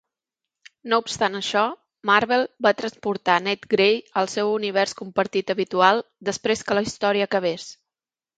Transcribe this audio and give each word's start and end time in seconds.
No 0.93 0.97
obstant 1.01 1.39
això, 1.39 1.65
Marvel 2.09 2.45
va 2.67 2.71
transportar 2.79 3.35
Nate 3.49 3.69
Grey 3.75 4.01
al 4.23 4.31
seu 4.37 4.51
univers 4.55 4.97
compartit 5.03 5.55
habitual 5.57 6.03
després 6.33 6.65
que 6.71 6.79
la 6.81 6.85
història 6.89 7.29
acabés. 7.31 7.69